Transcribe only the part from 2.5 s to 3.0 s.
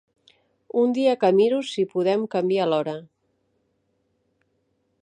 l'hora.